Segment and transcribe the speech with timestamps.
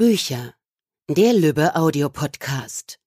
[0.00, 0.54] Bücher.
[1.10, 2.98] Der Lübbe Audiopodcast.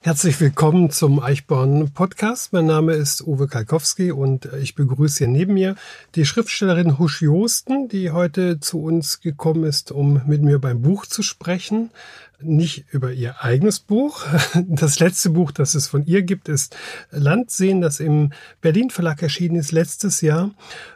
[0.00, 2.52] Herzlich willkommen zum Eichborn Podcast.
[2.52, 5.76] Mein Name ist Uwe Kalkowski und ich begrüße hier neben mir
[6.16, 11.06] die Schriftstellerin Husch Josten, die heute zu uns gekommen ist, um mit mir beim Buch
[11.06, 11.92] zu sprechen.
[12.40, 14.26] Nicht über ihr eigenes Buch.
[14.66, 16.76] Das letzte Buch, das es von ihr gibt, ist
[17.12, 20.50] Landsehen, das im Berlin Verlag erschienen ist letztes Jahr.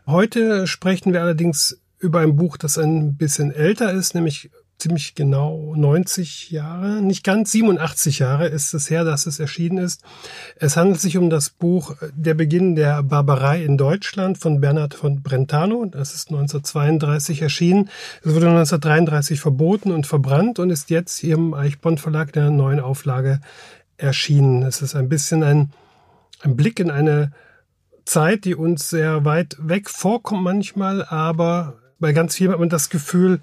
[0.06, 5.74] Heute sprechen wir allerdings über ein Buch, das ein bisschen älter ist, nämlich ziemlich genau
[5.76, 10.02] 90 Jahre, nicht ganz 87 Jahre ist es her, dass es erschienen ist.
[10.56, 15.23] Es handelt sich um das Buch Der Beginn der Barbarei in Deutschland von Bernhard von
[15.23, 15.84] Brentano.
[15.87, 17.91] Das ist 1932 erschienen.
[18.23, 23.40] Es wurde 1933 verboten und verbrannt und ist jetzt im Eichborn Verlag der neuen Auflage
[23.96, 24.62] erschienen.
[24.62, 25.73] Es ist ein bisschen ein,
[26.42, 27.32] ein Blick in eine
[28.04, 32.90] Zeit, die uns sehr weit weg vorkommt manchmal, aber bei ganz vielen hat man das
[32.90, 33.40] Gefühl,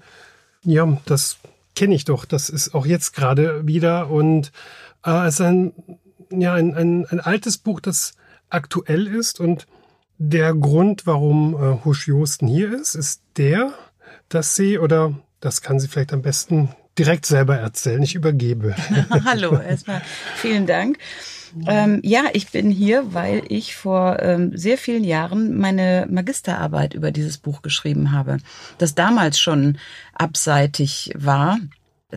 [0.66, 1.38] ja, das
[1.74, 2.24] kenne ich doch.
[2.24, 4.10] Das ist auch jetzt gerade wieder.
[4.10, 4.52] Und
[5.04, 5.72] äh, es ist ein,
[6.30, 8.14] ja, ein, ein, ein altes Buch, das
[8.50, 9.40] aktuell ist.
[9.40, 9.66] Und
[10.18, 13.72] der Grund, warum äh, Husch Josten hier ist, ist der,
[14.28, 18.02] dass sie, oder das kann sie vielleicht am besten direkt selber erzählen.
[18.02, 18.74] Ich übergebe.
[19.24, 20.02] Hallo, erstmal
[20.36, 20.98] vielen Dank.
[21.66, 27.12] Ähm, ja, ich bin hier, weil ich vor ähm, sehr vielen Jahren meine Magisterarbeit über
[27.12, 28.38] dieses Buch geschrieben habe,
[28.78, 29.78] das damals schon
[30.12, 31.58] abseitig war,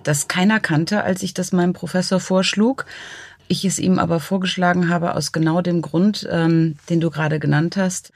[0.03, 2.85] das keiner kannte, als ich das meinem Professor vorschlug.
[3.47, 7.77] Ich es ihm aber vorgeschlagen habe aus genau dem Grund, ähm, den du gerade genannt
[7.77, 8.11] hast,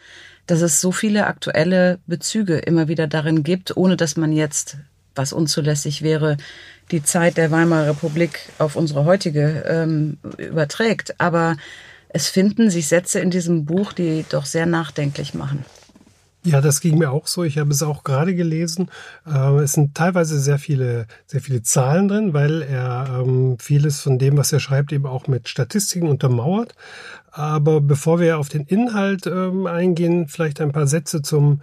[0.46, 4.78] dass es so viele aktuelle Bezüge immer wieder darin gibt, ohne dass man jetzt,
[5.16, 6.38] was unzulässig wäre,
[6.94, 11.20] die Zeit der Weimarer Republik auf unsere heutige ähm, überträgt.
[11.20, 11.58] Aber
[12.10, 15.66] es finden sich Sätze in diesem Buch, die doch sehr nachdenklich machen.
[16.46, 17.44] Ja, das ging mir auch so.
[17.44, 18.90] Ich habe es auch gerade gelesen.
[19.26, 24.20] Äh, es sind teilweise sehr viele, sehr viele Zahlen drin, weil er ähm, vieles von
[24.20, 26.76] dem, was er schreibt, eben auch mit Statistiken untermauert.
[27.32, 31.62] Aber bevor wir auf den Inhalt ähm, eingehen, vielleicht ein paar Sätze zum,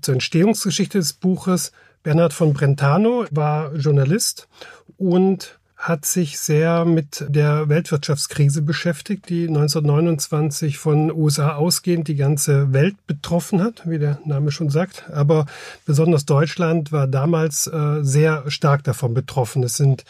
[0.00, 1.72] zur Entstehungsgeschichte des Buches.
[2.02, 4.48] Bernhard von Brentano war Journalist
[4.96, 12.74] und hat sich sehr mit der Weltwirtschaftskrise beschäftigt, die 1929 von USA ausgehend die ganze
[12.74, 15.08] Welt betroffen hat, wie der Name schon sagt.
[15.10, 15.46] Aber
[15.86, 19.62] besonders Deutschland war damals äh, sehr stark davon betroffen.
[19.62, 20.04] Es sind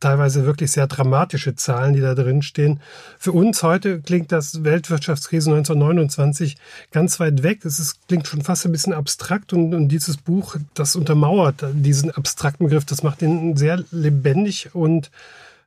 [0.00, 2.80] teilweise wirklich sehr dramatische Zahlen, die da drin stehen.
[3.18, 6.56] Für uns heute klingt das Weltwirtschaftskrise 1929
[6.90, 7.64] ganz weit weg.
[7.64, 12.10] Es ist, klingt schon fast ein bisschen abstrakt und, und dieses Buch, das untermauert diesen
[12.10, 12.84] abstrakten Begriff.
[12.86, 15.10] Das macht ihn sehr lebendig und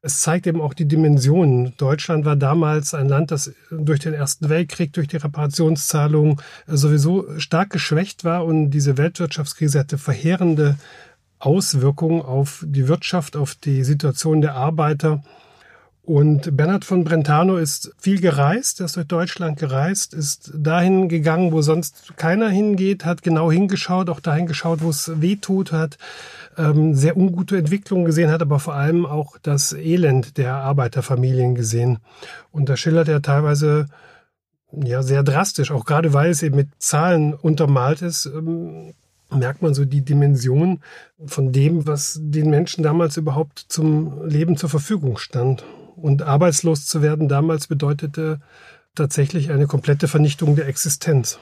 [0.05, 1.73] es zeigt eben auch die Dimensionen.
[1.77, 7.69] Deutschland war damals ein Land, das durch den Ersten Weltkrieg, durch die Reparationszahlungen sowieso stark
[7.69, 10.75] geschwächt war und diese Weltwirtschaftskrise hatte verheerende
[11.45, 15.23] Auswirkungen auf die Wirtschaft, auf die Situation der Arbeiter.
[16.05, 21.53] Und Bernhard von Brentano ist viel gereist, er ist durch Deutschland gereist, ist dahin gegangen,
[21.53, 25.97] wo sonst keiner hingeht, hat genau hingeschaut, auch dahin geschaut, wo es weh tut, hat
[26.57, 31.99] ähm, sehr ungute Entwicklungen gesehen, hat aber vor allem auch das Elend der Arbeiterfamilien gesehen.
[32.51, 33.85] Und da schildert er teilweise
[34.73, 38.93] ja sehr drastisch, auch gerade weil es eben mit Zahlen untermalt ist, ähm,
[39.35, 40.81] merkt man so die Dimension
[41.25, 45.63] von dem, was den Menschen damals überhaupt zum Leben zur Verfügung stand.
[45.95, 48.39] Und arbeitslos zu werden damals bedeutete
[48.95, 51.39] tatsächlich eine komplette Vernichtung der Existenz.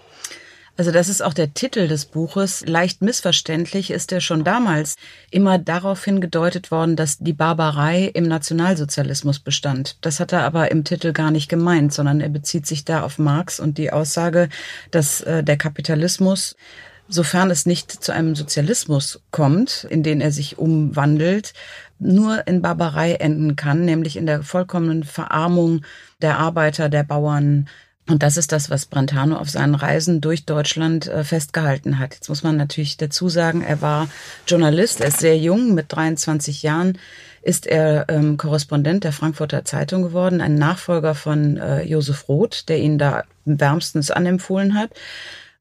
[0.77, 2.63] Also das ist auch der Titel des Buches.
[2.65, 4.95] Leicht missverständlich ist er schon damals
[5.29, 9.97] immer darauf hingedeutet worden, dass die Barbarei im Nationalsozialismus bestand.
[10.01, 13.19] Das hat er aber im Titel gar nicht gemeint, sondern er bezieht sich da auf
[13.19, 14.47] Marx und die Aussage,
[14.91, 16.55] dass äh, der Kapitalismus
[17.11, 21.53] sofern es nicht zu einem Sozialismus kommt, in den er sich umwandelt,
[21.99, 25.81] nur in Barbarei enden kann, nämlich in der vollkommenen Verarmung
[26.21, 27.67] der Arbeiter, der Bauern.
[28.09, 32.15] Und das ist das, was Brentano auf seinen Reisen durch Deutschland äh, festgehalten hat.
[32.15, 34.09] Jetzt muss man natürlich dazu sagen, er war
[34.47, 36.97] Journalist, er ist sehr jung, mit 23 Jahren
[37.43, 42.79] ist er ähm, Korrespondent der Frankfurter Zeitung geworden, ein Nachfolger von äh, Josef Roth, der
[42.79, 44.91] ihn da wärmstens anempfohlen hat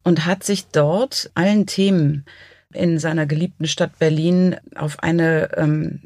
[0.02, 2.25] und hat sich dort allen Themen
[2.73, 6.00] in seiner geliebten Stadt Berlin auf eine ähm,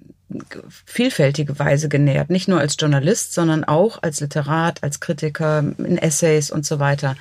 [0.85, 2.31] vielfältige Weise genähert.
[2.31, 7.17] Nicht nur als Journalist, sondern auch als Literat, als Kritiker, in Essays und so weiter.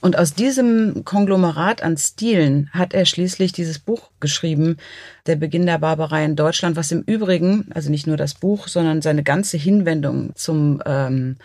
[0.00, 4.76] Und aus diesem Konglomerat an Stilen hat er schließlich dieses Buch geschrieben,
[5.26, 9.00] Der Beginn der Barbarei in Deutschland, was im Übrigen, also nicht nur das Buch, sondern
[9.00, 11.36] seine ganze Hinwendung zum, ähm,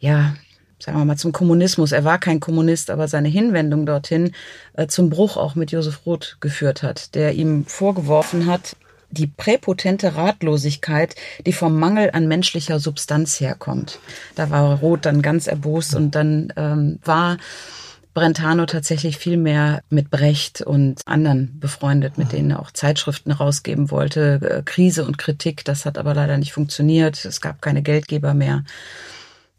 [0.00, 0.34] ja,
[0.82, 1.92] sagen wir mal, zum Kommunismus.
[1.92, 4.32] Er war kein Kommunist, aber seine Hinwendung dorthin
[4.74, 8.76] äh, zum Bruch auch mit Josef Roth geführt hat, der ihm vorgeworfen hat,
[9.10, 11.14] die präpotente Ratlosigkeit,
[11.46, 13.98] die vom Mangel an menschlicher Substanz herkommt.
[14.34, 17.36] Da war Roth dann ganz erbost und dann ähm, war
[18.14, 23.90] Brentano tatsächlich viel mehr mit Brecht und anderen befreundet, mit denen er auch Zeitschriften rausgeben
[23.90, 24.40] wollte.
[24.42, 27.24] Äh, Krise und Kritik, das hat aber leider nicht funktioniert.
[27.24, 28.64] Es gab keine Geldgeber mehr.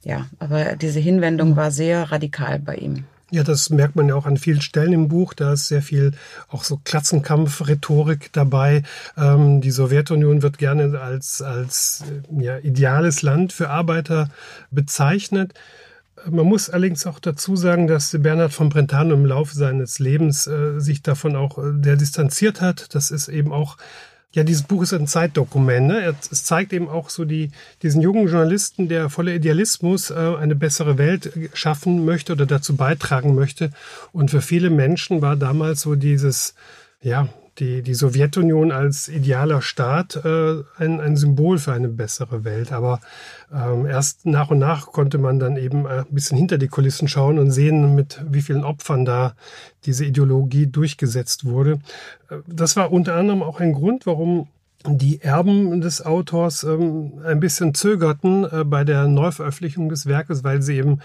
[0.04, 3.06] Ja, aber diese Hinwendung war sehr radikal bei ihm.
[3.34, 5.34] Ja, das merkt man ja auch an vielen Stellen im Buch.
[5.34, 6.12] Da ist sehr viel
[6.50, 8.84] auch so Klassenkampf-Rhetorik dabei.
[9.18, 14.30] Ähm, die Sowjetunion wird gerne als, als ja, ideales Land für Arbeiter
[14.70, 15.56] bezeichnet.
[16.30, 20.80] Man muss allerdings auch dazu sagen, dass Bernhard von Brentano im Laufe seines Lebens äh,
[20.80, 22.94] sich davon auch äh, sehr distanziert hat.
[22.94, 23.78] Das ist eben auch
[24.34, 25.88] ja, dieses Buch ist ein Zeitdokument.
[25.88, 26.16] Ne?
[26.32, 27.52] Es zeigt eben auch so die,
[27.84, 33.36] diesen jungen Journalisten, der voller Idealismus äh, eine bessere Welt schaffen möchte oder dazu beitragen
[33.36, 33.70] möchte.
[34.12, 36.56] Und für viele Menschen war damals so dieses,
[37.02, 37.30] ja,
[37.60, 42.72] die, die Sowjetunion als idealer Staat äh, ein, ein Symbol für eine bessere Welt.
[42.72, 43.00] Aber
[43.54, 47.08] ähm, erst nach und nach konnte man dann eben äh, ein bisschen hinter die Kulissen
[47.08, 49.36] schauen und sehen, mit wie vielen Opfern da
[49.86, 51.80] diese Ideologie durchgesetzt wurde.
[52.30, 54.48] Äh, das war unter anderem auch ein Grund, warum
[54.86, 60.62] die Erben des Autors ähm, ein bisschen zögerten äh, bei der Neuveröffentlichung des Werkes, weil
[60.62, 61.00] sie eben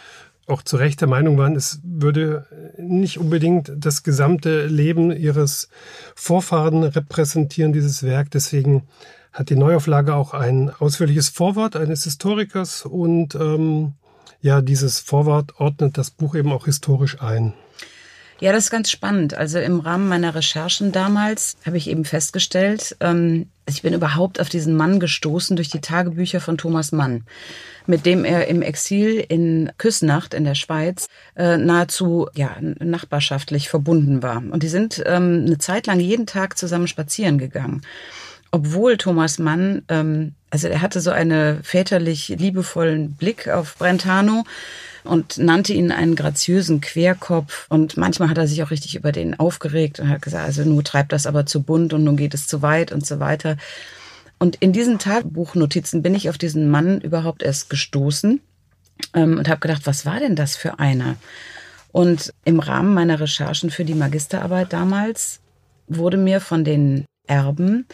[0.49, 2.47] auch zu Recht der Meinung waren, es würde
[2.79, 5.69] nicht unbedingt das gesamte Leben ihres
[6.15, 8.31] Vorfahren repräsentieren, dieses Werk.
[8.31, 8.85] Deswegen
[9.33, 13.93] hat die Neuauflage auch ein ausführliches Vorwort eines Historikers und ähm,
[14.41, 17.55] ja, dieses Vorwort ordnet das Buch eben auch historisch ein.
[18.41, 19.35] Ja, das ist ganz spannend.
[19.35, 24.49] Also im Rahmen meiner Recherchen damals habe ich eben festgestellt, ähm, ich bin überhaupt auf
[24.49, 27.25] diesen Mann gestoßen durch die Tagebücher von Thomas Mann,
[27.87, 34.23] mit dem er im Exil in Küsnacht in der Schweiz äh, nahezu ja nachbarschaftlich verbunden
[34.23, 34.37] war.
[34.37, 37.83] Und die sind ähm, eine Zeit lang jeden Tag zusammen spazieren gegangen
[38.51, 44.45] obwohl Thomas Mann, ähm, also er hatte so einen väterlich liebevollen Blick auf Brentano,
[45.09, 47.67] und nannte ihn einen graziösen Querkopf.
[47.69, 50.85] Und manchmal hat er sich auch richtig über den aufgeregt und hat gesagt, also nun
[50.85, 53.57] treibt das aber zu bunt und nun geht es zu weit und so weiter.
[54.39, 58.41] Und in diesen Tagebuchnotizen bin ich auf diesen Mann überhaupt erst gestoßen
[59.15, 61.17] ähm, und habe gedacht, was war denn das für einer?
[61.91, 65.41] Und im Rahmen meiner Recherchen für die Magisterarbeit damals
[65.89, 67.87] wurde mir von den Erben,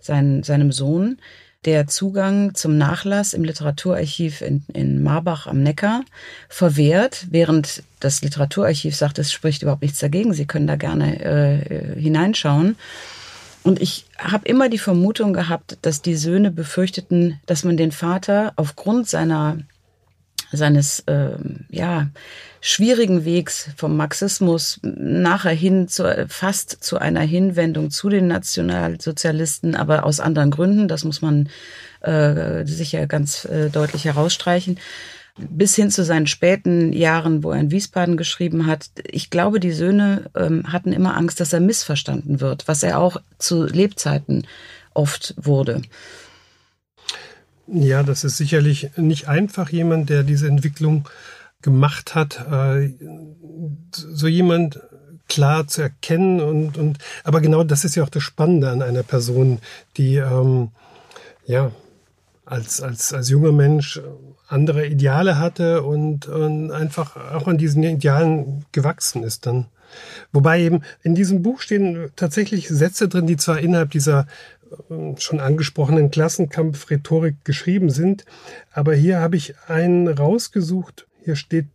[0.00, 1.18] sein, seinem Sohn,
[1.64, 6.02] der Zugang zum Nachlass im Literaturarchiv in, in Marbach am Neckar
[6.48, 12.00] verwehrt, während das Literaturarchiv sagt, es spricht überhaupt nichts dagegen, Sie können da gerne äh,
[12.00, 12.76] hineinschauen.
[13.62, 18.52] Und ich habe immer die Vermutung gehabt, dass die Söhne befürchteten, dass man den Vater
[18.56, 19.58] aufgrund seiner
[20.52, 21.36] seines äh,
[21.70, 22.08] ja
[22.60, 30.04] schwierigen Wegs vom Marxismus nachher hin zu, fast zu einer Hinwendung zu den Nationalsozialisten, aber
[30.04, 31.48] aus anderen Gründen, das muss man
[32.02, 34.78] äh, sicher ganz äh, deutlich herausstreichen
[35.38, 38.90] bis hin zu seinen späten Jahren, wo er in Wiesbaden geschrieben hat.
[39.10, 43.16] Ich glaube, die Söhne ähm, hatten immer Angst, dass er missverstanden wird, was er auch
[43.38, 44.46] zu Lebzeiten
[44.94, 45.82] oft wurde.
[47.74, 51.08] Ja, das ist sicherlich nicht einfach, jemand, der diese Entwicklung
[51.62, 52.90] gemacht hat, äh,
[53.92, 54.80] so jemand
[55.26, 59.02] klar zu erkennen und, und aber genau das ist ja auch das Spannende an einer
[59.02, 59.60] Person,
[59.96, 60.68] die ähm,
[61.46, 61.70] ja
[62.44, 63.98] als, als, als junger Mensch
[64.48, 69.66] andere Ideale hatte und, und einfach auch an diesen Idealen gewachsen ist dann.
[70.32, 74.26] Wobei eben in diesem Buch stehen tatsächlich Sätze drin, die zwar innerhalb dieser
[75.18, 78.24] schon angesprochenen Klassenkampf-Rhetorik geschrieben sind,
[78.72, 81.66] aber hier habe ich einen rausgesucht, hier steht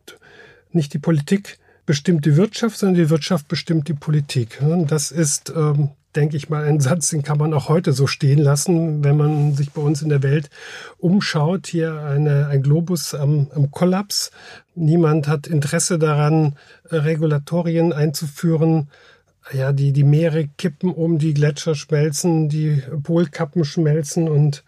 [0.72, 4.60] nicht die Politik bestimmt die Wirtschaft, sondern die Wirtschaft bestimmt die Politik.
[4.88, 8.40] Das ist, ähm, denke ich mal, ein Satz, den kann man auch heute so stehen
[8.40, 10.50] lassen, wenn man sich bei uns in der Welt
[10.98, 11.66] umschaut.
[11.68, 14.32] Hier eine, ein Globus am, am Kollaps.
[14.76, 16.58] Niemand hat Interesse daran,
[16.92, 18.90] Regulatorien einzuführen.
[19.54, 24.64] Ja, die, die Meere kippen um, die Gletscher schmelzen, die Polkappen schmelzen und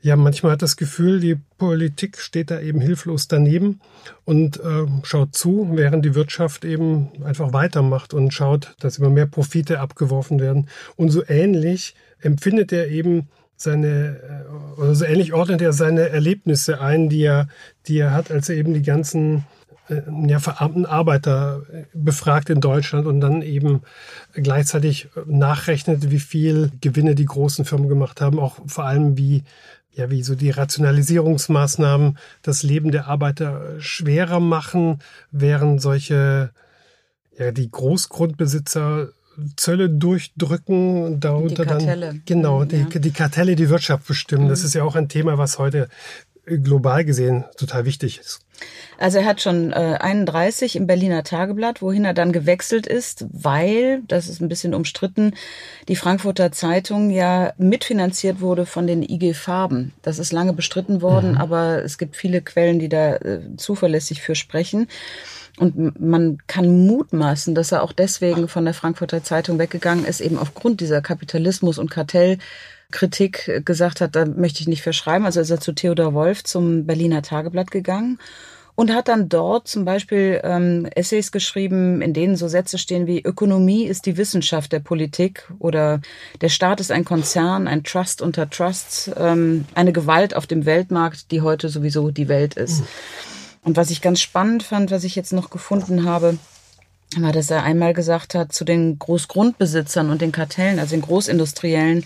[0.00, 3.80] ja, manchmal hat das Gefühl, die Politik steht da eben hilflos daneben
[4.24, 9.26] und äh, schaut zu, während die Wirtschaft eben einfach weitermacht und schaut, dass immer mehr
[9.26, 10.68] Profite abgeworfen werden.
[10.94, 14.20] Und so ähnlich empfindet er eben seine,
[14.76, 17.48] äh, oder so ähnlich ordnet er seine Erlebnisse ein, die er,
[17.88, 19.46] die er hat, als er eben die ganzen
[20.26, 23.82] ja, verarmten Arbeiter äh, befragt in Deutschland und dann eben
[24.34, 29.44] gleichzeitig nachrechnet, wie viel Gewinne die großen Firmen gemacht haben, auch vor allem wie
[29.98, 35.00] ja, wie so die Rationalisierungsmaßnahmen das Leben der Arbeiter schwerer machen,
[35.32, 36.50] während solche,
[37.36, 39.08] ja, die Großgrundbesitzer
[39.56, 42.06] Zölle durchdrücken, darunter die Kartelle.
[42.06, 42.98] dann genau die, ja.
[43.00, 44.44] die Kartelle die Wirtschaft bestimmen.
[44.44, 44.48] Mhm.
[44.48, 45.88] Das ist ja auch ein Thema, was heute
[46.44, 48.40] global gesehen total wichtig ist.
[48.98, 54.02] Also er hat schon äh, 31 im Berliner Tageblatt, wohin er dann gewechselt ist, weil,
[54.08, 55.34] das ist ein bisschen umstritten,
[55.86, 59.92] die Frankfurter Zeitung ja mitfinanziert wurde von den IG Farben.
[60.02, 61.38] Das ist lange bestritten worden, mhm.
[61.38, 64.88] aber es gibt viele Quellen, die da äh, zuverlässig für sprechen.
[65.58, 70.38] Und man kann mutmaßen, dass er auch deswegen von der Frankfurter Zeitung weggegangen ist, eben
[70.38, 71.90] aufgrund dieser Kapitalismus- und
[72.90, 75.26] Kartellkritik gesagt hat, da möchte ich nicht verschreiben.
[75.26, 78.18] Also ist er zu Theodor Wolf zum Berliner Tageblatt gegangen
[78.76, 83.20] und hat dann dort zum Beispiel ähm, Essays geschrieben, in denen so Sätze stehen wie
[83.20, 86.00] Ökonomie ist die Wissenschaft der Politik oder
[86.40, 91.30] der Staat ist ein Konzern, ein Trust unter Trusts, ähm, eine Gewalt auf dem Weltmarkt,
[91.30, 92.84] die heute sowieso die Welt ist.
[93.64, 96.38] Und was ich ganz spannend fand, was ich jetzt noch gefunden habe,
[97.16, 102.04] war, dass er einmal gesagt hat zu den Großgrundbesitzern und den Kartellen, also den Großindustriellen,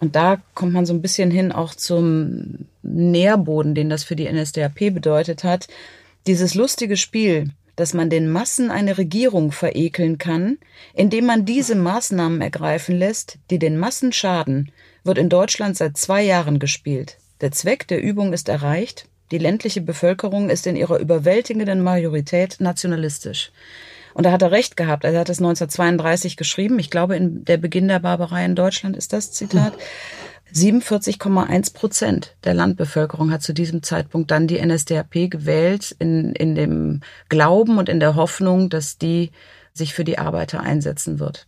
[0.00, 4.30] und da kommt man so ein bisschen hin auch zum Nährboden, den das für die
[4.30, 5.68] NSDAP bedeutet hat.
[6.26, 10.58] Dieses lustige Spiel, dass man den Massen eine Regierung verekeln kann,
[10.94, 14.72] indem man diese Maßnahmen ergreifen lässt, die den Massen schaden,
[15.04, 17.18] wird in Deutschland seit zwei Jahren gespielt.
[17.40, 19.06] Der Zweck der Übung ist erreicht.
[19.30, 23.52] Die ländliche Bevölkerung ist in ihrer überwältigenden Majorität nationalistisch.
[24.18, 25.04] Und da hat er recht gehabt.
[25.04, 26.80] Also er hat es 1932 geschrieben.
[26.80, 29.74] Ich glaube, in der Beginn der Barbarei in Deutschland ist das Zitat.
[30.52, 37.02] 47,1 Prozent der Landbevölkerung hat zu diesem Zeitpunkt dann die NSDAP gewählt, in, in dem
[37.28, 39.30] Glauben und in der Hoffnung, dass die
[39.72, 41.46] sich für die Arbeiter einsetzen wird.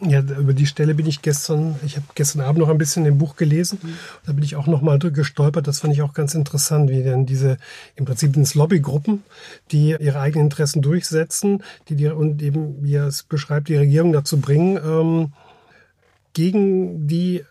[0.00, 3.18] Ja, über die Stelle bin ich gestern, ich habe gestern Abend noch ein bisschen im
[3.18, 3.80] Buch gelesen.
[3.82, 3.94] Mhm.
[4.24, 5.66] Da bin ich auch noch mal gestolpert.
[5.66, 7.58] Das fand ich auch ganz interessant, wie dann diese
[7.96, 9.24] im Prinzip ins Lobbygruppen,
[9.72, 14.12] die ihre eigenen Interessen durchsetzen, die, die und eben, wie er es beschreibt, die Regierung
[14.12, 15.32] dazu bringen, ähm,
[16.34, 17.44] gegen die,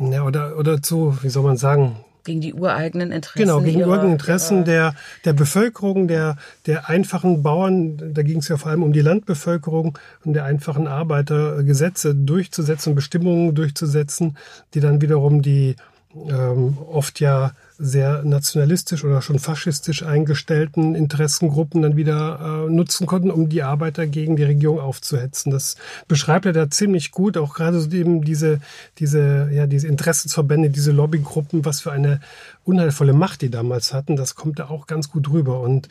[0.00, 3.42] ja, oder, oder zu, wie soll man sagen, gegen die ureigenen Interessen.
[3.42, 6.36] Genau, gegen die ureigenen Interessen der, der Bevölkerung, der,
[6.66, 8.14] der einfachen Bauern.
[8.14, 12.94] Da ging es ja vor allem um die Landbevölkerung und der einfachen Arbeiter Gesetze durchzusetzen,
[12.94, 14.36] Bestimmungen durchzusetzen,
[14.74, 15.76] die dann wiederum die
[16.14, 23.30] ähm, oft ja sehr nationalistisch oder schon faschistisch eingestellten Interessengruppen dann wieder äh, nutzen konnten,
[23.30, 25.50] um die Arbeiter gegen die Regierung aufzuhetzen.
[25.50, 25.76] Das
[26.06, 28.60] beschreibt er da ziemlich gut, auch gerade so eben diese,
[28.98, 32.20] diese, ja, diese Interessensverbände, diese Lobbygruppen, was für eine
[32.64, 35.88] unheilvolle Macht die damals hatten, das kommt da auch ganz gut rüber und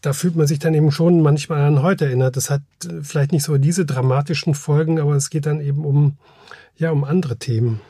[0.00, 2.36] da fühlt man sich dann eben schon manchmal an heute erinnert.
[2.36, 6.16] Das hat äh, vielleicht nicht so diese dramatischen Folgen, aber es geht dann eben um
[6.78, 7.80] ja, um andere Themen.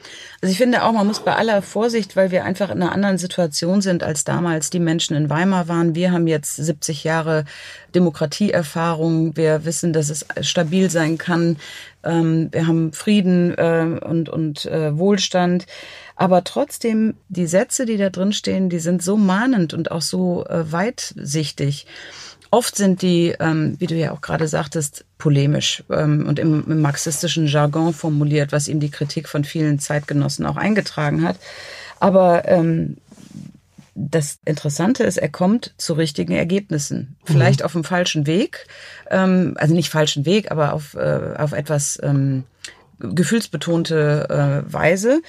[0.40, 3.18] Also ich finde auch, man muss bei aller Vorsicht, weil wir einfach in einer anderen
[3.18, 5.94] Situation sind, als damals die Menschen in Weimar waren.
[5.94, 7.46] Wir haben jetzt 70 Jahre
[7.94, 9.36] Demokratieerfahrung.
[9.36, 11.56] Wir wissen, dass es stabil sein kann.
[12.04, 15.66] Ähm, wir haben Frieden äh, und, und äh, Wohlstand.
[16.14, 20.44] Aber trotzdem, die Sätze, die da drin stehen, die sind so mahnend und auch so
[20.46, 21.86] äh, weitsichtig.
[22.50, 26.80] Oft sind die, ähm, wie du ja auch gerade sagtest, polemisch ähm, und im, im
[26.80, 31.38] marxistischen Jargon formuliert, was ihm die Kritik von vielen Zeitgenossen auch eingetragen hat.
[31.98, 32.98] Aber ähm,
[33.94, 37.16] das Interessante ist, er kommt zu richtigen Ergebnissen.
[37.24, 37.66] Vielleicht mhm.
[37.66, 38.66] auf dem falschen Weg,
[39.10, 42.44] ähm, also nicht falschen Weg, aber auf, äh, auf etwas ähm,
[43.00, 45.22] gefühlsbetonte äh, Weise.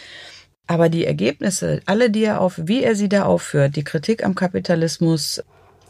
[0.68, 4.36] Aber die Ergebnisse, alle, die er auf, wie er sie da aufführt, die Kritik am
[4.36, 5.42] Kapitalismus,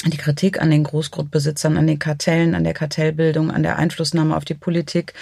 [0.06, 4.46] die Kritik an den Großgrundbesitzern, an den Kartellen, an der Kartellbildung, an der Einflussnahme auf
[4.46, 5.14] die Politik,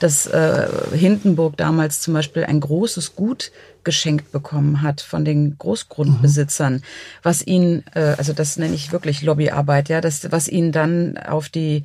[0.00, 3.52] dass äh, Hindenburg damals zum Beispiel ein großes Gut
[3.84, 6.82] geschenkt bekommen hat von den Großgrundbesitzern, mhm.
[7.22, 11.48] was ihn, äh, also das nenne ich wirklich Lobbyarbeit, ja, das, was ihn dann auf
[11.48, 11.84] die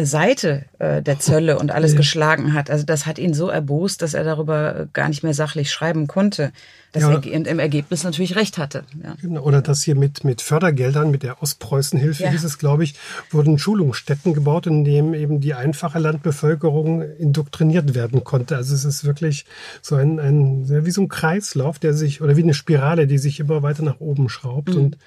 [0.00, 2.70] Seite äh, der Zölle und alles geschlagen hat.
[2.70, 6.52] Also das hat ihn so erbost, dass er darüber gar nicht mehr sachlich schreiben konnte.
[6.92, 8.84] Dass ja, er im Ergebnis natürlich recht hatte.
[9.02, 9.16] Ja.
[9.22, 12.30] Genau, oder dass hier mit, mit Fördergeldern, mit der Ostpreußenhilfe, ja.
[12.30, 12.94] hieß es, glaube ich,
[13.30, 18.56] wurden Schulungsstätten gebaut, in denen eben die einfache Landbevölkerung indoktriniert werden konnte.
[18.56, 19.46] Also es ist wirklich
[19.80, 23.40] so ein, ein wie so ein Kreislauf, der sich, oder wie eine Spirale, die sich
[23.40, 24.70] immer weiter nach oben schraubt.
[24.70, 24.76] Mhm.
[24.76, 24.98] Und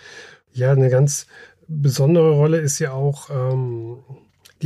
[0.53, 1.27] ja, eine ganz
[1.67, 3.97] besondere Rolle ist ja auch ähm,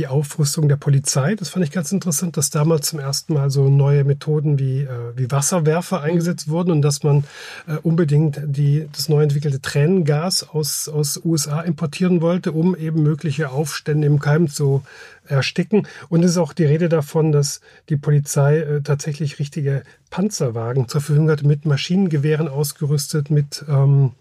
[0.00, 1.34] die Aufrüstung der Polizei.
[1.34, 4.88] Das fand ich ganz interessant, dass damals zum ersten Mal so neue Methoden wie, äh,
[5.14, 7.24] wie Wasserwerfer eingesetzt wurden und dass man
[7.66, 13.50] äh, unbedingt die, das neu entwickelte Tränengas aus, aus USA importieren wollte, um eben mögliche
[13.50, 14.82] Aufstände im Keim zu
[15.26, 15.86] ersticken.
[16.08, 21.02] Und es ist auch die Rede davon, dass die Polizei äh, tatsächlich richtige Panzerwagen zur
[21.02, 24.12] Verfügung hatte, mit Maschinengewehren ausgerüstet, mit ähm,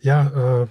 [0.00, 0.66] ja, äh,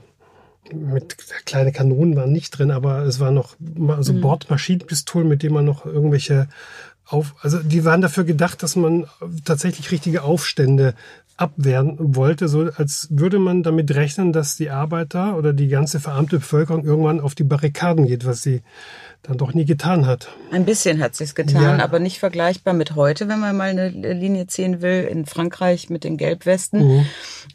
[0.74, 3.56] mit kleine Kanonen waren nicht drin, aber es war noch
[4.00, 4.22] so mhm.
[4.22, 6.48] Bordmaschinenpistolen, mit denen man noch irgendwelche
[7.06, 9.08] auf, also die waren dafür gedacht, dass man
[9.46, 10.94] tatsächlich richtige Aufstände
[11.38, 16.38] abwehren wollte, so als würde man damit rechnen, dass die Arbeiter oder die ganze verarmte
[16.38, 18.62] Bevölkerung irgendwann auf die Barrikaden geht, was sie
[19.28, 20.30] dann doch nie getan hat.
[20.52, 21.84] Ein bisschen hat sie es getan, ja.
[21.84, 26.06] aber nicht vergleichbar mit heute, wenn man mal eine Linie ziehen will, in Frankreich mit
[26.06, 26.88] den Gelbwesten.
[26.88, 27.06] Mhm.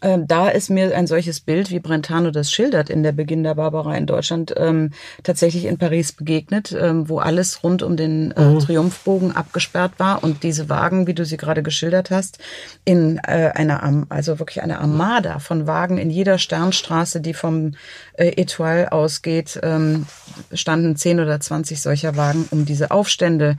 [0.03, 3.55] Ähm, da ist mir ein solches Bild, wie Brentano das schildert in der Beginn der
[3.55, 4.91] Barbarei in Deutschland, ähm,
[5.23, 8.59] tatsächlich in Paris begegnet, ähm, wo alles rund um den äh, mhm.
[8.59, 12.39] Triumphbogen abgesperrt war und diese Wagen, wie du sie gerade geschildert hast,
[12.85, 17.75] in äh, einer, also wirklich eine Armada von Wagen in jeder Sternstraße, die vom
[18.15, 20.07] äh, Etoile ausgeht, ähm,
[20.53, 23.57] standen zehn oder zwanzig solcher Wagen, um diese Aufstände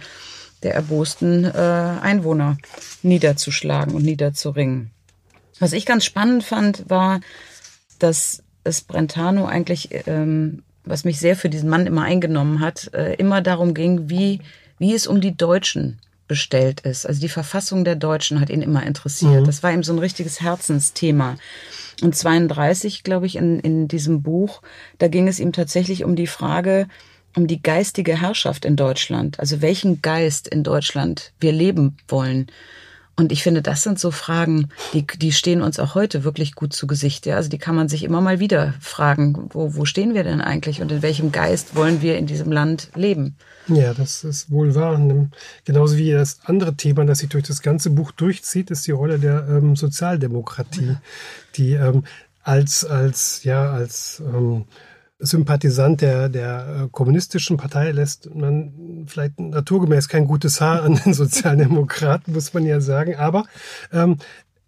[0.63, 1.49] der erbosten äh,
[2.01, 2.57] Einwohner
[3.01, 4.91] niederzuschlagen und niederzuringen.
[5.59, 7.19] Was ich ganz spannend fand, war,
[7.99, 13.13] dass es Brentano eigentlich, ähm, was mich sehr für diesen Mann immer eingenommen hat, äh,
[13.15, 14.41] immer darum ging, wie,
[14.79, 15.99] wie es um die Deutschen
[16.33, 17.05] bestellt ist.
[17.05, 19.41] Also die Verfassung der Deutschen hat ihn immer interessiert.
[19.41, 19.45] Mhm.
[19.45, 21.35] Das war ihm so ein richtiges Herzensthema.
[22.01, 24.63] Und 32, glaube ich, in, in diesem Buch,
[24.97, 26.87] da ging es ihm tatsächlich um die Frage,
[27.35, 29.39] um die geistige Herrschaft in Deutschland.
[29.39, 32.47] Also welchen Geist in Deutschland wir leben wollen.
[33.15, 36.73] Und ich finde, das sind so Fragen, die, die stehen uns auch heute wirklich gut
[36.73, 37.27] zu Gesicht.
[37.27, 37.35] Ja?
[37.35, 40.81] Also die kann man sich immer mal wieder fragen, wo, wo stehen wir denn eigentlich
[40.81, 43.35] und in welchem Geist wollen wir in diesem Land leben?
[43.67, 44.99] Ja, das ist wohl wahr.
[45.63, 49.19] Genauso wie das andere Thema, das sich durch das ganze Buch durchzieht, ist die Rolle
[49.19, 50.97] der ähm, Sozialdemokratie,
[51.55, 52.03] die ähm,
[52.41, 54.65] als, als, ja, als ähm,
[55.25, 61.13] Sympathisant der, der äh, kommunistischen Partei lässt man vielleicht naturgemäß kein gutes Haar an den
[61.13, 63.15] Sozialdemokraten, muss man ja sagen.
[63.15, 63.45] Aber
[63.91, 64.17] ähm,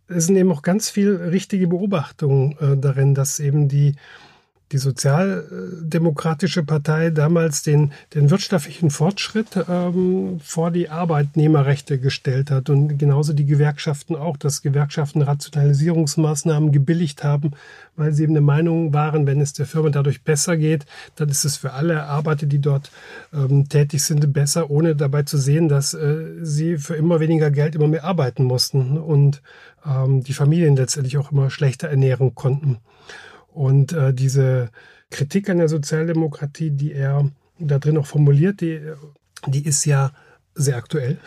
[0.08, 3.96] es sind eben auch ganz viel richtige Beobachtungen äh, darin, dass eben die
[4.72, 12.98] die Sozialdemokratische Partei damals den, den wirtschaftlichen Fortschritt ähm, vor die Arbeitnehmerrechte gestellt hat und
[12.98, 17.52] genauso die Gewerkschaften auch, dass Gewerkschaften Rationalisierungsmaßnahmen gebilligt haben,
[17.96, 21.46] weil sie eben der Meinung waren, wenn es der Firma dadurch besser geht, dann ist
[21.46, 22.92] es für alle Arbeiter, die dort
[23.34, 27.76] ähm, tätig sind, besser, ohne dabei zu sehen, dass äh, sie für immer weniger Geld
[27.76, 29.44] immer mehr arbeiten mussten und
[29.86, 32.80] ähm, die Familien letztendlich auch immer schlechter ernähren konnten.
[33.56, 34.70] Und äh, diese
[35.10, 38.82] Kritik an der Sozialdemokratie, die er da drin auch formuliert, die,
[39.48, 40.12] die ist ja
[40.56, 41.18] sehr aktuell,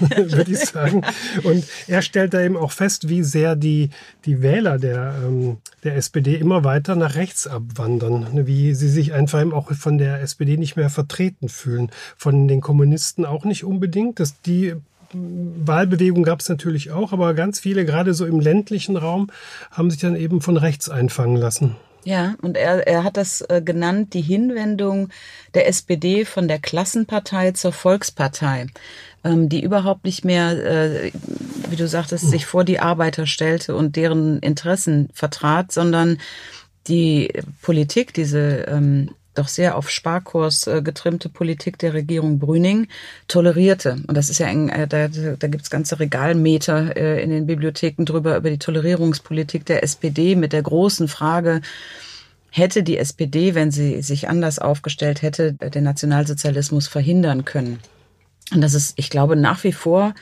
[0.16, 1.02] würde ich sagen.
[1.42, 3.90] Und er stellt da eben auch fest, wie sehr die,
[4.24, 9.40] die Wähler der, ähm, der SPD immer weiter nach rechts abwandern, wie sie sich einfach
[9.40, 11.90] eben auch von der SPD nicht mehr vertreten fühlen.
[12.16, 14.20] Von den Kommunisten auch nicht unbedingt.
[14.20, 14.74] dass die
[15.12, 19.30] Wahlbewegung gab es natürlich auch, aber ganz viele, gerade so im ländlichen Raum,
[19.70, 21.76] haben sich dann eben von rechts einfangen lassen.
[22.04, 25.10] Ja, und er, er hat das äh, genannt, die Hinwendung
[25.54, 28.66] der SPD von der Klassenpartei zur Volkspartei,
[29.22, 31.12] ähm, die überhaupt nicht mehr, äh,
[31.70, 36.18] wie du sagtest, sich vor die Arbeiter stellte und deren Interessen vertrat, sondern
[36.88, 42.88] die Politik, diese ähm, doch sehr auf Sparkurs äh, getrimmte Politik der Regierung Brüning
[43.28, 43.96] tolerierte.
[44.06, 48.04] Und das ist ja eng, äh, da, da gibt's ganze Regalmeter äh, in den Bibliotheken
[48.04, 51.62] drüber über die Tolerierungspolitik der SPD mit der großen Frage,
[52.50, 57.78] hätte die SPD, wenn sie sich anders aufgestellt hätte, den Nationalsozialismus verhindern können.
[58.52, 60.14] Und das ist, ich glaube, nach wie vor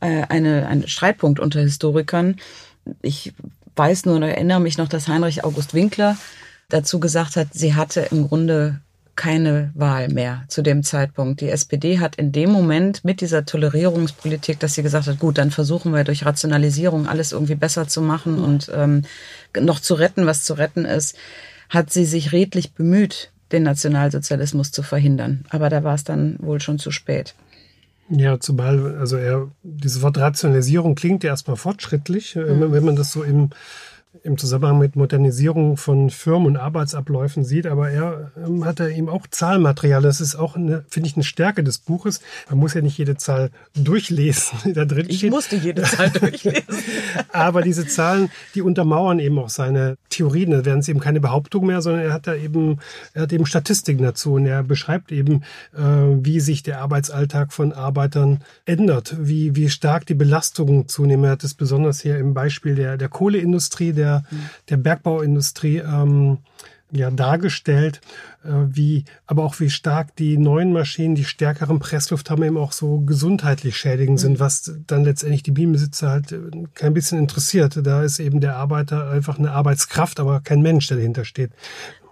[0.00, 2.36] eine, ein Streitpunkt unter Historikern.
[3.00, 3.32] Ich
[3.76, 6.18] weiß nur und erinnere mich noch, dass Heinrich August Winkler
[6.72, 8.80] dazu gesagt hat, sie hatte im Grunde
[9.14, 11.40] keine Wahl mehr zu dem Zeitpunkt.
[11.42, 15.50] Die SPD hat in dem Moment mit dieser Tolerierungspolitik, dass sie gesagt hat, gut, dann
[15.50, 19.02] versuchen wir durch Rationalisierung alles irgendwie besser zu machen und ähm,
[19.60, 21.16] noch zu retten, was zu retten ist,
[21.68, 25.44] hat sie sich redlich bemüht, den Nationalsozialismus zu verhindern.
[25.50, 27.34] Aber da war es dann wohl schon zu spät.
[28.08, 32.72] Ja, zumal, also er, dieses Wort Rationalisierung klingt ja erstmal fortschrittlich, mhm.
[32.72, 33.50] wenn man das so im
[34.24, 39.08] im Zusammenhang mit Modernisierung von Firmen und Arbeitsabläufen sieht, aber er ähm, hat er eben
[39.08, 40.02] auch Zahlmaterial.
[40.02, 42.20] Das ist auch, finde ich, eine Stärke des Buches.
[42.50, 45.22] Man muss ja nicht jede Zahl durchlesen, die da drin steht.
[45.22, 46.62] Ich musste jede Zahl durchlesen.
[47.32, 50.50] aber diese Zahlen, die untermauern eben auch seine Theorien.
[50.50, 52.80] Da werden es eben keine Behauptung mehr, sondern er hat da eben,
[53.14, 55.42] er hat eben Statistiken dazu und er beschreibt eben,
[55.74, 61.24] äh, wie sich der Arbeitsalltag von Arbeitern ändert, wie, wie stark die Belastungen zunehmen.
[61.24, 64.01] Er hat es besonders hier im Beispiel der, der Kohleindustrie, der,
[64.68, 66.38] der Bergbauindustrie ähm,
[66.92, 68.00] ja, dargestellt,
[68.44, 72.72] äh, wie, aber auch wie stark die neuen Maschinen, die stärkeren Pressluft haben eben auch
[72.72, 74.40] so gesundheitlich schädigend sind, mhm.
[74.40, 76.38] was dann letztendlich die Bienenbesitzer halt äh,
[76.74, 77.78] kein bisschen interessiert.
[77.82, 81.50] Da ist eben der Arbeiter einfach eine Arbeitskraft, aber kein Mensch, der dahinter steht.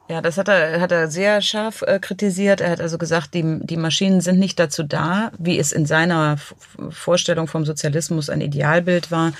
[0.09, 2.61] Ja, das hat er, hat er sehr scharf äh, kritisiert.
[2.61, 6.37] Er hat also gesagt, die, die Maschinen sind nicht dazu da, wie es in seiner
[6.89, 9.33] Vorstellung vom Sozialismus ein Idealbild war,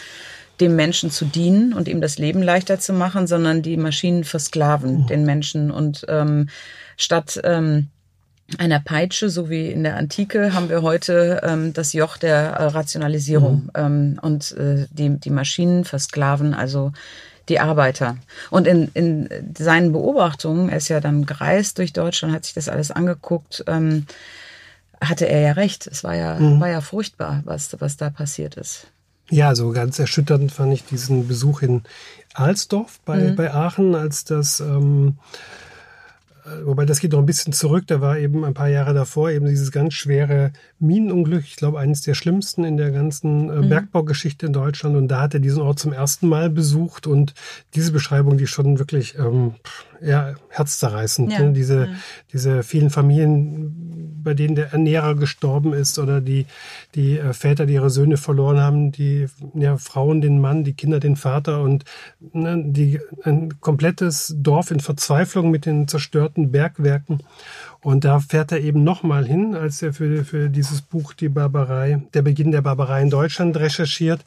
[0.61, 5.03] dem Menschen zu dienen und ihm das Leben leichter zu machen, sondern die Maschinen versklaven
[5.03, 5.07] mhm.
[5.07, 5.71] den Menschen.
[5.71, 6.49] Und ähm,
[6.97, 7.89] statt ähm,
[8.59, 12.65] einer Peitsche, so wie in der Antike, haben wir heute ähm, das Joch der äh,
[12.67, 13.65] Rationalisierung.
[13.65, 13.71] Mhm.
[13.75, 16.93] Ähm, und äh, die, die Maschinen versklaven also
[17.49, 18.17] die Arbeiter.
[18.51, 22.69] Und in, in seinen Beobachtungen, er ist ja dann gereist durch Deutschland, hat sich das
[22.69, 24.07] alles angeguckt, ähm,
[25.01, 25.87] hatte er ja recht.
[25.87, 26.61] Es war ja, mhm.
[26.61, 28.87] war ja furchtbar, was, was da passiert ist.
[29.31, 31.83] Ja, so ganz erschütternd fand ich diesen Besuch in
[32.35, 33.37] Alsdorf bei, mhm.
[33.37, 35.17] bei Aachen, als das ähm,
[36.45, 37.85] äh, wobei das geht noch ein bisschen zurück.
[37.87, 41.45] Da war eben ein paar Jahre davor eben dieses ganz schwere Minenunglück.
[41.45, 43.69] Ich glaube, eines der schlimmsten in der ganzen äh, mhm.
[43.69, 44.97] Bergbaugeschichte in Deutschland.
[44.97, 47.07] Und da hat er diesen Ort zum ersten Mal besucht.
[47.07, 47.35] Und
[47.75, 49.55] diese Beschreibung, die schon wirklich ähm,
[50.03, 51.33] ja, herzzerreißend.
[51.33, 51.41] Ja.
[51.41, 51.53] Ne?
[51.53, 51.89] Diese, ja.
[52.33, 56.47] diese vielen Familien, bei denen der Ernährer gestorben ist oder die,
[56.95, 61.01] die äh, Väter, die ihre Söhne verloren haben, die ja, Frauen den Mann, die Kinder
[61.01, 61.85] den Vater und
[62.33, 67.23] ne, die, ein komplettes Dorf in Verzweiflung mit den zerstörten Bergwerken.
[67.83, 72.03] Und da fährt er eben nochmal hin, als er für, für dieses Buch Die Barbarei,
[72.13, 74.21] der Beginn der Barbarei in Deutschland recherchiert.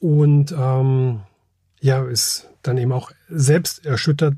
[0.00, 1.20] Und ähm,
[1.80, 4.36] ja, ist dann eben auch selbst erschüttert,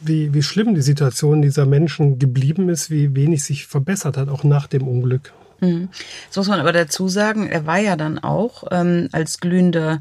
[0.00, 4.44] wie, wie schlimm die Situation dieser Menschen geblieben ist, wie wenig sich verbessert hat, auch
[4.44, 5.32] nach dem Unglück.
[5.60, 5.88] Mhm.
[6.28, 10.00] Das muss man aber dazu sagen, er war ja dann auch ähm, als glühender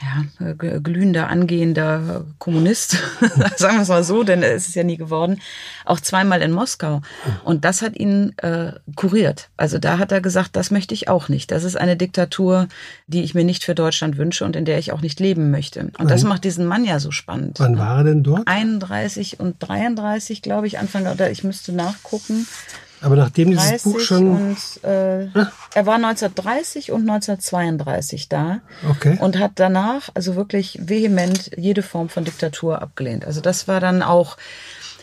[0.00, 2.98] ja, glühender, angehender Kommunist,
[3.56, 5.40] sagen wir es mal so, denn er ist es ja nie geworden,
[5.84, 7.02] auch zweimal in Moskau.
[7.44, 9.48] Und das hat ihn äh, kuriert.
[9.56, 11.50] Also da hat er gesagt, das möchte ich auch nicht.
[11.50, 12.68] Das ist eine Diktatur,
[13.08, 15.80] die ich mir nicht für Deutschland wünsche und in der ich auch nicht leben möchte.
[15.80, 16.08] Und Wann?
[16.08, 17.58] das macht diesen Mann ja so spannend.
[17.58, 18.46] Wann war er denn dort?
[18.46, 22.46] 31 und 33, glaube ich, Anfang, oder ich müsste nachgucken.
[23.00, 24.30] Aber nachdem dieses Buch schon.
[24.30, 25.26] Und, äh,
[25.74, 28.60] er war 1930 und 1932 da.
[28.90, 29.18] Okay.
[29.20, 33.24] Und hat danach also wirklich vehement jede Form von Diktatur abgelehnt.
[33.24, 34.36] Also das war dann auch,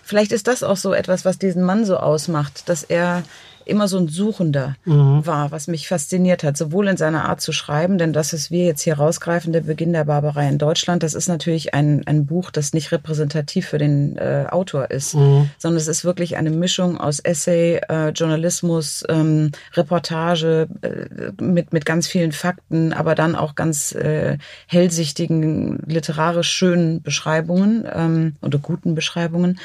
[0.04, 3.24] vielleicht ist das auch so etwas, was diesen Mann so ausmacht, dass er
[3.65, 5.25] immer so ein Suchender mhm.
[5.25, 8.65] war, was mich fasziniert hat, sowohl in seiner Art zu schreiben, denn das ist wir
[8.65, 12.51] jetzt hier rausgreifen, der Beginn der Barbarei in Deutschland, das ist natürlich ein, ein Buch,
[12.51, 15.49] das nicht repräsentativ für den äh, Autor ist, mhm.
[15.58, 21.86] sondern es ist wirklich eine Mischung aus Essay, äh, Journalismus, ähm, Reportage äh, mit, mit
[21.86, 28.95] ganz vielen Fakten, aber dann auch ganz äh, hellsichtigen, literarisch schönen Beschreibungen ähm, oder guten
[28.95, 29.60] Beschreibungen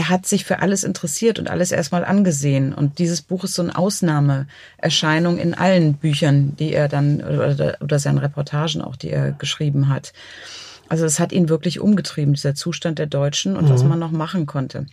[0.00, 2.72] er hat sich für alles interessiert und alles erstmal angesehen.
[2.72, 7.98] Und dieses Buch ist so eine Ausnahmeerscheinung in allen Büchern, die er dann oder, oder
[7.98, 10.14] seinen Reportagen auch, die er geschrieben hat.
[10.88, 13.68] Also es hat ihn wirklich umgetrieben, dieser Zustand der Deutschen und mhm.
[13.68, 14.86] was man noch machen konnte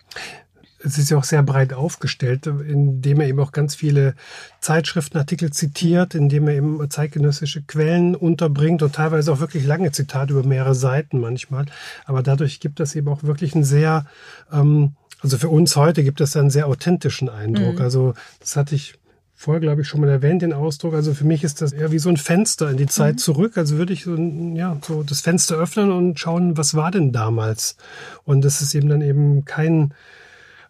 [0.84, 4.14] es ist ja auch sehr breit aufgestellt, indem er eben auch ganz viele
[4.62, 10.44] Zeitschriftenartikel zitiert, indem er eben zeitgenössische Quellen unterbringt und teilweise auch wirklich lange Zitate über
[10.44, 11.66] mehrere Seiten manchmal.
[12.06, 14.06] Aber dadurch gibt es eben auch wirklich einen sehr,
[14.52, 17.76] ähm, also für uns heute gibt es einen sehr authentischen Eindruck.
[17.76, 17.82] Mhm.
[17.82, 18.96] Also das hatte ich
[19.34, 20.94] vorher, glaube ich, schon mal erwähnt, den Ausdruck.
[20.94, 23.20] Also für mich ist das eher wie so ein Fenster in die Zeit mhm.
[23.20, 23.58] zurück.
[23.58, 27.78] Also würde ich so, ja, so das Fenster öffnen und schauen, was war denn damals?
[28.26, 29.94] Und das ist eben dann eben kein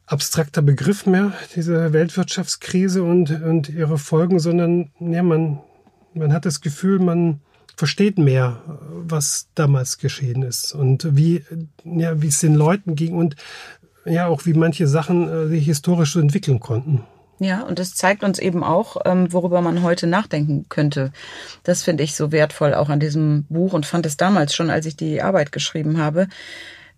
[0.07, 5.59] abstrakter Begriff mehr, diese Weltwirtschaftskrise und, und ihre Folgen, sondern ja, man,
[6.13, 7.41] man hat das Gefühl, man
[7.75, 11.43] versteht mehr, was damals geschehen ist und wie,
[11.83, 13.35] ja, es den Leuten ging und
[14.05, 17.03] ja, auch wie manche Sachen äh, sich historisch so entwickeln konnten.
[17.39, 21.11] Ja, und das zeigt uns eben auch, ähm, worüber man heute nachdenken könnte.
[21.63, 24.87] Das finde ich so wertvoll auch an diesem Buch und fand es damals schon, als
[24.87, 26.27] ich die Arbeit geschrieben habe,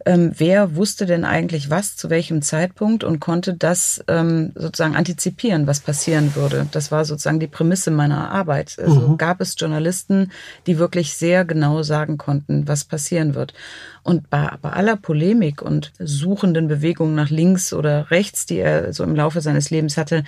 [0.05, 5.67] ähm, wer wusste denn eigentlich was zu welchem Zeitpunkt und konnte das ähm, sozusagen antizipieren,
[5.67, 6.67] was passieren würde.
[6.71, 8.77] Das war sozusagen die Prämisse meiner Arbeit.
[8.81, 9.17] Also mhm.
[9.17, 10.31] gab es Journalisten,
[10.67, 13.53] die wirklich sehr genau sagen konnten, was passieren wird.
[14.01, 19.03] Und bei, bei aller Polemik und suchenden Bewegungen nach links oder rechts, die er so
[19.03, 20.23] im Laufe seines Lebens hatte,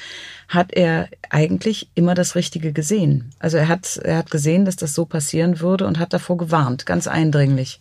[0.49, 3.31] hat er eigentlich immer das Richtige gesehen.
[3.39, 6.85] Also er hat, er hat gesehen, dass das so passieren würde und hat davor gewarnt,
[6.85, 7.79] ganz eindringlich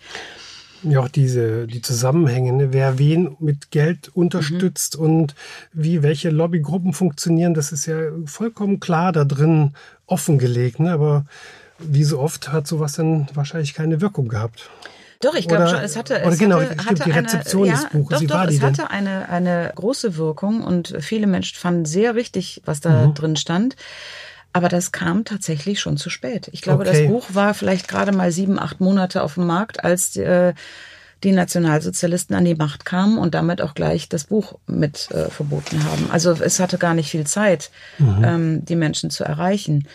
[0.83, 2.73] ja auch diese die Zusammenhänge, ne?
[2.73, 5.05] wer wen mit Geld unterstützt mhm.
[5.05, 5.35] und
[5.73, 9.75] wie welche Lobbygruppen funktionieren, das ist ja vollkommen klar da drin
[10.07, 10.81] offengelegt.
[10.81, 10.93] Ne?
[10.93, 11.25] Aber
[11.79, 14.71] wie so oft hat sowas dann wahrscheinlich keine Wirkung gehabt.
[15.23, 18.21] Doch, ich glaube schon, es hatte, es genau, hatte, hatte die Rezeption eine, des Buches,
[18.21, 18.63] doch, doch, es denn?
[18.63, 23.15] hatte eine, eine große Wirkung und viele Menschen fanden sehr richtig, was da mhm.
[23.15, 23.77] drin stand.
[24.53, 26.49] Aber das kam tatsächlich schon zu spät.
[26.53, 27.05] Ich glaube, okay.
[27.05, 30.55] das Buch war vielleicht gerade mal sieben, acht Monate auf dem Markt, als äh,
[31.23, 35.85] die Nationalsozialisten an die Macht kamen und damit auch gleich das Buch mit äh, verboten
[35.85, 36.11] haben.
[36.11, 38.25] Also es hatte gar nicht viel Zeit, mhm.
[38.25, 39.87] ähm, die Menschen zu erreichen.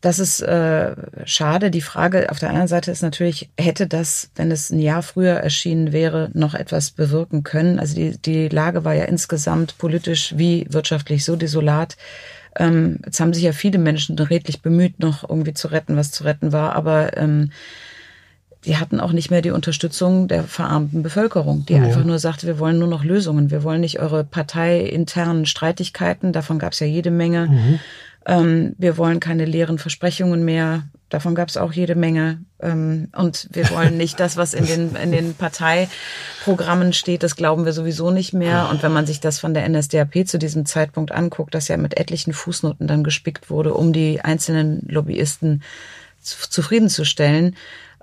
[0.00, 1.70] Das ist äh, schade.
[1.70, 5.34] Die Frage auf der anderen Seite ist natürlich, hätte das, wenn es ein Jahr früher
[5.34, 7.78] erschienen wäre, noch etwas bewirken können?
[7.78, 11.98] Also die, die Lage war ja insgesamt politisch wie wirtschaftlich so desolat.
[12.56, 16.24] Ähm, jetzt haben sich ja viele Menschen redlich bemüht, noch irgendwie zu retten, was zu
[16.24, 17.50] retten war, aber ähm,
[18.64, 21.82] die hatten auch nicht mehr die Unterstützung der verarmten Bevölkerung, die ja.
[21.82, 26.58] einfach nur sagte, wir wollen nur noch Lösungen, wir wollen nicht eure parteiinternen Streitigkeiten, davon
[26.58, 27.46] gab es ja jede Menge.
[27.46, 27.80] Mhm.
[28.26, 30.82] Ähm, wir wollen keine leeren Versprechungen mehr.
[31.10, 32.38] Davon gab es auch jede Menge.
[32.60, 37.64] Ähm, und wir wollen nicht das, was in den, in den Parteiprogrammen steht, das glauben
[37.64, 38.68] wir sowieso nicht mehr.
[38.70, 41.98] Und wenn man sich das von der NSDAP zu diesem Zeitpunkt anguckt, das ja mit
[41.98, 45.62] etlichen Fußnoten dann gespickt wurde, um die einzelnen Lobbyisten
[46.22, 47.56] zufriedenzustellen,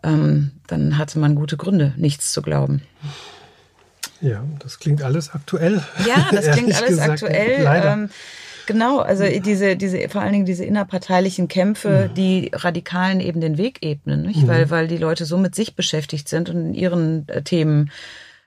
[0.03, 2.81] ähm, dann hatte man gute Gründe, nichts zu glauben.
[4.21, 5.83] Ja, das klingt alles aktuell.
[6.05, 7.23] Ja, das klingt alles gesagt.
[7.23, 7.63] aktuell.
[7.63, 7.93] Leider.
[7.93, 8.09] Ähm,
[8.67, 12.13] Genau, also diese, diese, vor allen Dingen diese innerparteilichen Kämpfe, mhm.
[12.15, 14.43] die Radikalen eben den Weg ebnen, nicht?
[14.43, 14.47] Mhm.
[14.47, 17.89] Weil, weil die Leute so mit sich beschäftigt sind und in ihren äh, Themen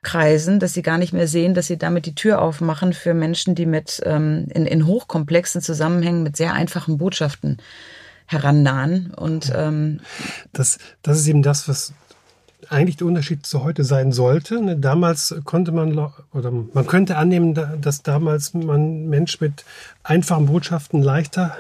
[0.02, 3.54] kreisen, dass sie gar nicht mehr sehen, dass sie damit die Tür aufmachen für Menschen,
[3.54, 7.56] die mit ähm, in, in hochkomplexen Zusammenhängen mit sehr einfachen Botschaften
[8.26, 9.12] herannahen.
[9.14, 10.00] Und ähm,
[10.52, 11.94] das, das ist eben das, was
[12.68, 14.60] eigentlich der Unterschied zu heute sein sollte.
[14.60, 15.98] Ne, damals konnte man
[16.32, 19.64] oder man könnte annehmen, dass damals man Mensch mit
[20.02, 21.56] einfachen Botschaften leichter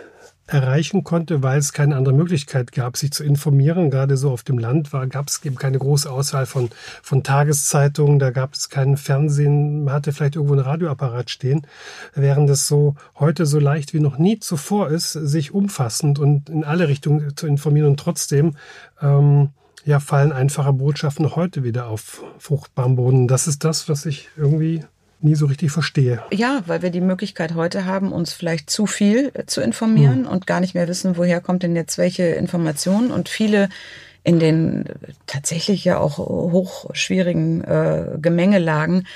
[0.52, 3.90] erreichen konnte, weil es keine andere Möglichkeit gab, sich zu informieren.
[3.90, 6.70] Gerade so auf dem Land war, gab es eben keine große Auswahl von,
[7.02, 11.66] von Tageszeitungen, da gab es keinen Fernsehen, man hatte vielleicht irgendwo ein Radioapparat stehen,
[12.14, 16.64] während es so heute so leicht wie noch nie zuvor ist, sich umfassend und in
[16.64, 18.56] alle Richtungen zu informieren und trotzdem
[19.00, 19.50] ähm,
[19.84, 23.28] ja, fallen einfache Botschaften heute wieder auf fruchtbaren Boden.
[23.28, 24.84] Das ist das, was ich irgendwie
[25.20, 26.22] nie so richtig verstehe.
[26.32, 30.26] Ja, weil wir die Möglichkeit heute haben, uns vielleicht zu viel zu informieren hm.
[30.26, 33.68] und gar nicht mehr wissen, woher kommt denn jetzt welche Information und viele
[34.22, 34.84] in den
[35.26, 39.06] tatsächlich ja auch hochschwierigen äh, Gemengelagen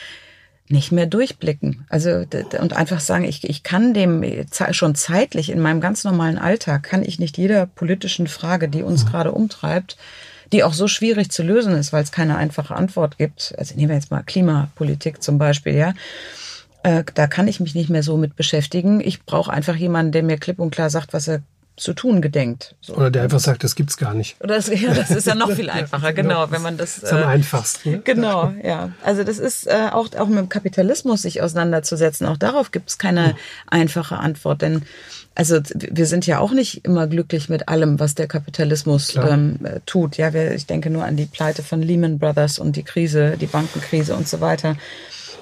[0.68, 1.84] nicht mehr durchblicken.
[1.88, 2.24] Also
[2.60, 4.24] und einfach sagen, ich, ich kann dem
[4.70, 9.02] schon zeitlich in meinem ganz normalen Alltag kann ich nicht jeder politischen Frage, die uns
[9.02, 9.10] hm.
[9.10, 9.96] gerade umtreibt,
[10.52, 13.54] die auch so schwierig zu lösen ist, weil es keine einfache Antwort gibt.
[13.58, 15.94] Also nehmen wir jetzt mal Klimapolitik zum Beispiel, ja.
[16.82, 19.00] Äh, da kann ich mich nicht mehr so mit beschäftigen.
[19.00, 21.42] Ich brauche einfach jemanden, der mir klipp und klar sagt, was er
[21.76, 22.76] zu tun gedenkt.
[22.80, 22.94] So.
[22.94, 24.36] Oder der einfach sagt, das gibt's gar nicht.
[24.40, 27.00] Oder das, ja, das ist ja noch viel einfacher, genau, wenn man das.
[27.00, 27.90] Das ist am äh, einfachsten.
[27.90, 28.00] Ne?
[28.04, 28.90] Genau, ja.
[29.02, 32.26] Also das ist äh, auch auch mit dem Kapitalismus sich auseinanderzusetzen.
[32.26, 33.36] Auch darauf gibt's keine hm.
[33.68, 34.82] einfache Antwort, denn
[35.34, 40.16] also wir sind ja auch nicht immer glücklich mit allem, was der Kapitalismus ähm, tut.
[40.16, 43.46] Ja, wir, ich denke nur an die Pleite von Lehman Brothers und die Krise, die
[43.46, 44.76] Bankenkrise und so weiter.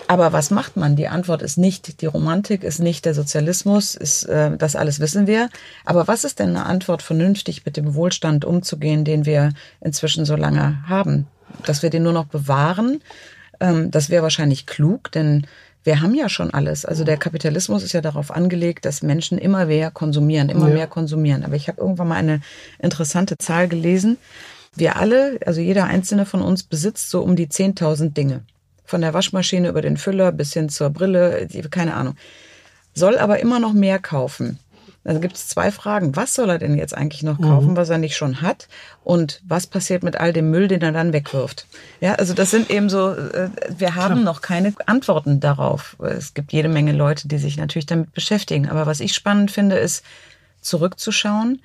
[0.08, 0.96] Aber was macht man?
[0.96, 5.26] Die Antwort ist nicht die Romantik, ist nicht der Sozialismus, ist äh, das alles wissen
[5.26, 5.48] wir.
[5.84, 10.36] Aber was ist denn eine Antwort, vernünftig mit dem Wohlstand umzugehen, den wir inzwischen so
[10.36, 11.26] lange haben?
[11.66, 13.00] Dass wir den nur noch bewahren,
[13.60, 15.46] ähm, das wäre wahrscheinlich klug, denn
[15.84, 16.84] wir haben ja schon alles.
[16.84, 20.74] Also der Kapitalismus ist ja darauf angelegt, dass Menschen immer mehr konsumieren, immer ja.
[20.74, 21.44] mehr konsumieren.
[21.44, 22.40] Aber ich habe irgendwann mal eine
[22.78, 24.18] interessante Zahl gelesen.
[24.74, 28.42] Wir alle, also jeder einzelne von uns besitzt so um die 10.000 Dinge.
[28.92, 32.14] Von der Waschmaschine über den Füller bis hin zur Brille, keine Ahnung.
[32.92, 34.58] Soll aber immer noch mehr kaufen.
[35.02, 36.14] Dann gibt es zwei Fragen.
[36.14, 37.76] Was soll er denn jetzt eigentlich noch kaufen, mhm.
[37.76, 38.68] was er nicht schon hat?
[39.02, 41.66] Und was passiert mit all dem Müll, den er dann wegwirft?
[42.02, 44.24] Ja, also das sind eben so, äh, wir haben Klar.
[44.24, 45.96] noch keine Antworten darauf.
[45.98, 48.68] Es gibt jede Menge Leute, die sich natürlich damit beschäftigen.
[48.68, 50.04] Aber was ich spannend finde, ist
[50.60, 51.62] zurückzuschauen,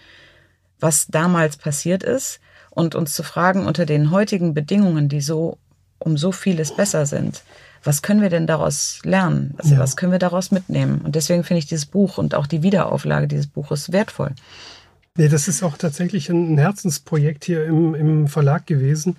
[0.80, 5.58] was damals passiert ist und uns zu fragen unter den heutigen Bedingungen, die so
[6.00, 7.44] um so vieles besser sind
[7.88, 9.54] was können wir denn daraus lernen?
[9.58, 9.80] Also ja.
[9.80, 11.02] was können wir daraus mitnehmen?
[11.04, 14.34] Und deswegen finde ich dieses Buch und auch die Wiederauflage dieses Buches wertvoll.
[15.16, 19.18] Nee, das ist auch tatsächlich ein Herzensprojekt hier im, im Verlag gewesen.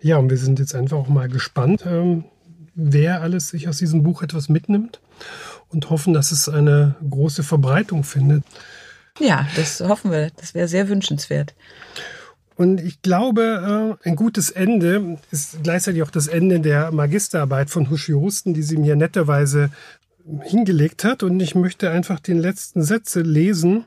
[0.00, 2.24] Ja, und wir sind jetzt einfach auch mal gespannt, ähm,
[2.74, 5.00] wer alles sich aus diesem Buch etwas mitnimmt
[5.70, 8.44] und hoffen, dass es eine große Verbreitung findet.
[9.18, 10.30] Ja, das hoffen wir.
[10.36, 11.54] Das wäre sehr wünschenswert.
[12.56, 17.90] Und ich glaube, äh, ein gutes Ende ist gleichzeitig auch das Ende der Magisterarbeit von
[17.90, 19.70] Huschi Husten, die sie mir netterweise
[20.42, 21.22] hingelegt hat.
[21.22, 23.84] Und ich möchte einfach den letzten Sätze lesen,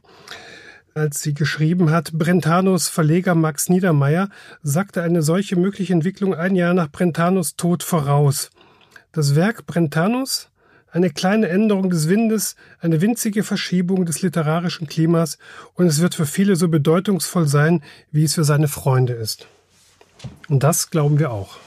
[0.93, 4.29] als sie geschrieben hat, Brentanos Verleger Max Niedermeyer
[4.63, 8.49] sagte eine solche mögliche Entwicklung ein Jahr nach Brentanos Tod voraus.
[9.11, 10.49] Das Werk Brentanos
[10.91, 15.37] eine kleine Änderung des Windes, eine winzige Verschiebung des literarischen Klimas
[15.73, 19.47] und es wird für viele so bedeutungsvoll sein, wie es für seine Freunde ist.
[20.47, 21.57] Und das glauben wir auch.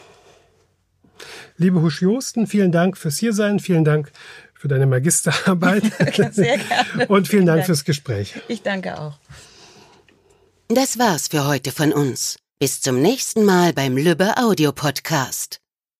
[1.57, 4.11] Liebe Husch Josten, vielen Dank fürs Hiersein, vielen Dank
[4.55, 5.85] für deine Magisterarbeit.
[6.33, 7.07] Sehr gerne.
[7.09, 8.35] Und vielen Dank fürs Gespräch.
[8.49, 9.19] Ich danke auch.
[10.69, 12.39] Das war's für heute von uns.
[12.59, 15.60] Bis zum nächsten Mal beim Lübbe Audio Podcast.